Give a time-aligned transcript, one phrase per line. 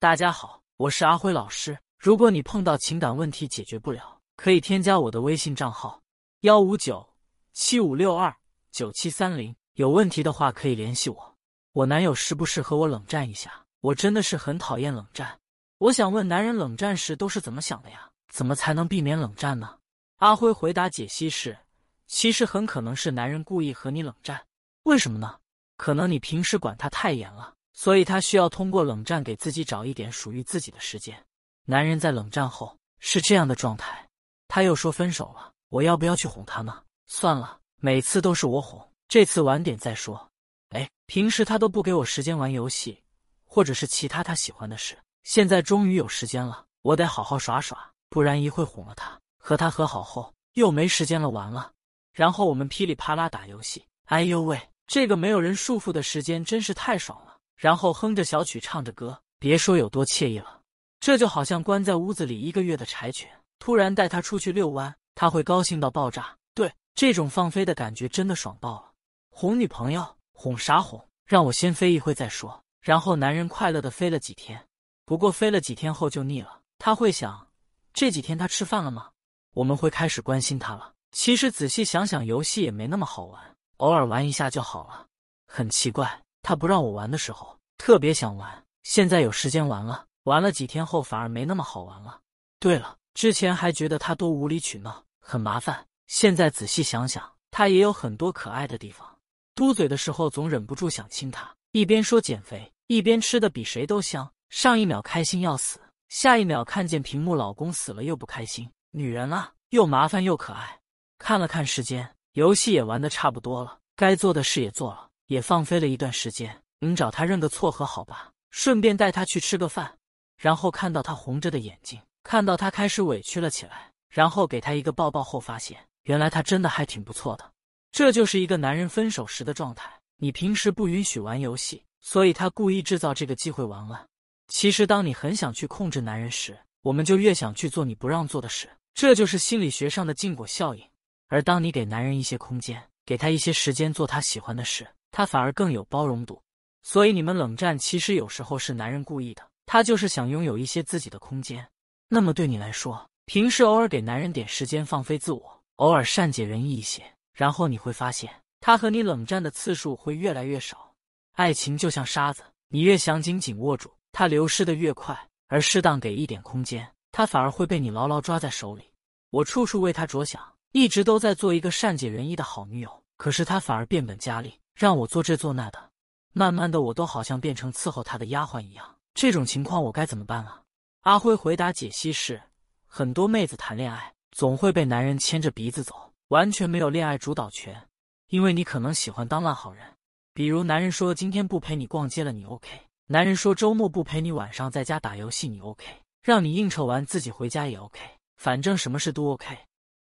[0.00, 1.76] 大家好，我是阿辉老师。
[1.98, 6.00] 如果你碰到情感问题解决不了，可以添加我的微信账号
[6.42, 7.04] 幺五九
[7.52, 8.32] 七五六二
[8.70, 9.52] 九七三零。
[9.72, 11.36] 有问题的话可以联系我。
[11.72, 15.36] 我男友时不时和我冷战一下，我真的是很讨厌冷战。
[15.78, 18.08] 我想问，男人冷战时都是怎么想的呀？
[18.32, 19.80] 怎么才能避免冷战呢？
[20.18, 21.58] 阿辉回答解析是：
[22.06, 24.46] 其实很可能是男人故意和你冷战。
[24.84, 25.40] 为什么呢？
[25.76, 27.56] 可能你平时管他太严了。
[27.78, 31.16] 所以他需要通过冷战给自己找一点属于自己的时间。
[31.64, 34.04] 男人在冷战后是这样的状态，
[34.48, 36.82] 他又说分手了，我要不要去哄他呢？
[37.06, 40.28] 算了，每次都是我哄，这次晚点再说。
[40.70, 43.00] 哎，平时他都不给我时间玩游戏，
[43.44, 51.70] 或者是其他他喜欢的事，现在终于有时间了，我得好好耍耍，不然一会哄了他，和他和好后又没时间了，完了。
[52.12, 57.27] 然后我们噼里啪啦打游戏，哎呦喂，这个没有人束缚的时间真是太爽了。
[57.58, 60.60] 然后哼着小曲，唱着歌，别说有多惬意了。
[61.00, 66.36] 这就好像关在屋子里一个月的柴犬，突然带它出去遛弯，他会高兴到爆炸。
[66.54, 68.92] 对，这种放飞的感觉真的爽爆了。
[69.30, 71.04] 哄女朋友，哄啥哄？
[71.26, 72.62] 让我先飞一会再说。
[72.80, 74.64] 然后男人快乐的飞了几天，
[75.04, 76.60] 不过飞了几天后就腻了。
[76.78, 77.48] 他会想，
[77.92, 79.10] 这几天他吃饭了吗？
[79.54, 80.94] 我们会开始关心他了。
[81.10, 85.08] 其实仔细想想，游戏也没那么好玩，偶尔玩一下就好了。
[85.48, 86.22] 很奇怪。
[86.40, 88.66] 他不让我玩的时候，特别想玩。
[88.82, 92.20] 现在有时间玩了，玩了几天后反而没那么好玩了。
[92.58, 95.86] 对了，之前还觉得他多无理取闹，很麻烦。
[96.06, 99.18] 现在仔细想想，他也有很多可爱的地方。
[99.54, 104.30] 嘟嘴的时候总忍不住想亲他，一边说减肥，一边吃的比谁都香。
[104.48, 108.70] 上一秒开心要死，下一秒看见屏幕老公死了又不开心。
[108.90, 110.80] 女人啊，又麻烦又可爱。
[111.18, 115.08] 看了看时间，游戏也玩的差不多了，该做的事也做了。
[115.26, 119.98] 也放飞了一段时间，你找他认个错和好吧，顺便带他去吃个饭，
[120.36, 127.52] 然后看到他红着的眼睛，看到他开始委屈了起来，然后给他一个抱抱后，发现原来他真的还挺不错的。
[127.90, 129.90] 这就是一个男人分手时的状态。
[130.20, 134.08] 你平时不允许玩游戏，所以他故意制造这个机会玩玩。
[134.48, 140.84] 其实，当你很想去控制男人时，我们就越想去做你不让做的事，这就是心理学上的禁果效应。
[141.28, 144.86] 而当你给男人一些空间，给他一些时间做他喜欢的事。
[145.10, 146.42] 他反而更有包容度，
[146.82, 151.68] 所以你们冷战其实有时候是男人故意的，他就是想拥有一些自己的空间。
[152.08, 157.02] 那么对你来说，平时偶尔给男人点时间放飞自我，偶尔善解人意一些，
[157.34, 158.30] 然后你会发现
[158.60, 160.94] 他和你冷战的次数会越来越少。
[161.32, 165.14] 爱情就像沙子，你越想紧紧握住，它流失的越快；
[165.48, 168.82] 而适当给一点空间，它反而会被你牢牢抓在手里。
[169.30, 174.54] 我处处为他着想，一直都在做一个善解人意的好女友，可是他反而变本加厉。
[174.74, 175.90] 让我做这做那的，
[176.38, 178.94] 慢慢的我都好像变成伺候他的丫鬟一样。
[179.12, 180.62] 这种情况我该怎么办啊？
[181.00, 182.40] 阿辉回答解析是：
[182.86, 187.88] 很多妹子谈恋爱总会被男人牵着鼻子走，完全没有恋爱主导权。
[188.28, 189.84] 因为你可能喜欢当烂好人，
[190.32, 192.68] 比如男人说今天不陪你逛街了，你 OK；
[193.08, 195.84] 男人说周末不陪你晚上在家打游戏，你 OK；
[196.22, 197.98] 让你应酬完自己回家也 OK，
[198.36, 199.58] 反正什么事都 OK。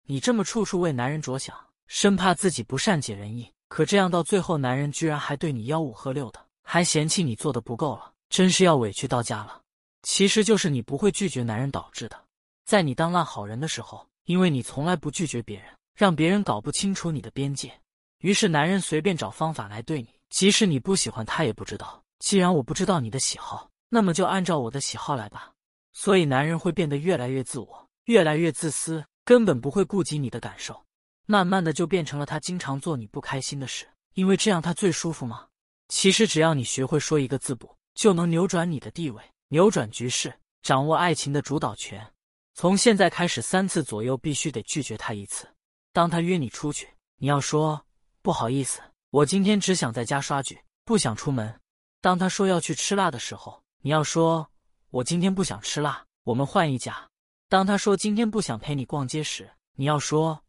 [0.09, 1.57] 你这么处处为男人着想，
[1.87, 3.54] 生怕自己不善解人意。
[3.69, 9.61] 可这样到最后，男人居然还对你吆五喝六的，还嫌弃你做的不够了，真是要委屈到家了。
[10.03, 12.25] 其实就是你不会拒绝男人导致的。
[12.65, 17.73] 在你当烂好人的时候，因为你从来不拒绝别人，让别人搞不清楚你的边界，
[18.21, 22.03] 于是男人随便找方法来对你，即使你不喜欢他也不知道。
[22.21, 25.53] 既然我不知道你的喜好，那么就按照我的喜好来吧。
[25.93, 30.84] 所以男人会变得越来越自我，越来越自私，根本不会顾及你的感受。
[31.27, 35.47] 慢慢的就变成了他经常做你不开心的事，因为这样他最舒服吗？
[35.89, 42.13] 其实只要你学会说一个字不，就能扭转你的地位，扭转局势，掌握爱情的主导权。
[42.53, 45.49] 从现在开始，三次左右必须得拒绝他一次。
[45.93, 47.83] 当他约你出去，你要说
[48.21, 51.59] 不好意思，我今天只想在家刷剧，不想出门。
[52.03, 54.47] 当他说要去吃辣的时候，你要说
[54.91, 57.09] 我今天不想吃辣，我们换一家。
[57.49, 60.44] 当他说今天不想陪你逛街时，你要说。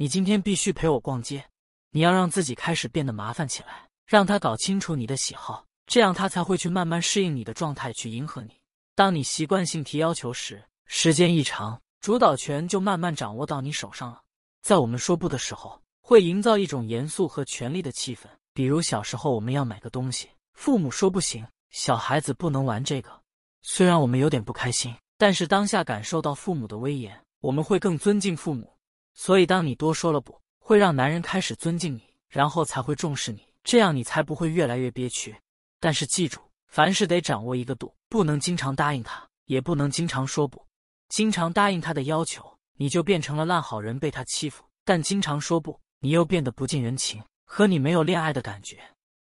[0.00, 1.44] 你今天必须陪我逛街，
[1.90, 8.54] 你要让自己开始变得麻烦起来，让他搞清楚你的喜好，这样他才会去慢慢适应你的状态，去迎合你。
[8.94, 14.22] 当你习惯性提要求时，时间一长，主导权就慢慢掌握到你手上了。
[14.62, 18.22] 在我们说不的时候，会营造一种严肃和权力的气氛。
[18.54, 23.10] 比如小时候我们要买个东西，父母说不行，小孩子不能玩这个。
[23.60, 28.72] 虽然我们有点不开心，但是当下感受到父母的威严，我们会更尊敬父母。
[29.14, 35.36] 所以，当你多说了不，会让男人开始尊敬你，然后才会重视你，这样你才不会越来越憋屈。
[35.78, 40.64] 但是记住，凡事得掌握一个度，不能经常答应他，也不能经常说不。
[41.08, 48.78] 经常答应他的要求，你就变成了烂好人，被他欺负；但经常说不，你又变得不近人情，和你没有恋爱的感觉。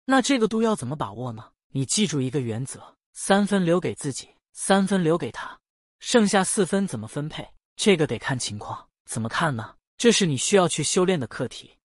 [0.05, 1.50] 那这个度要怎么把握呢？
[1.73, 5.58] 你记住一个原则：三分留给自己，三分留给他，
[5.99, 7.49] 剩下四分怎么分配？
[7.76, 8.88] 这个得看情况。
[9.05, 9.77] 怎么看呢？
[9.97, 11.79] 这是你需要去修炼的课题。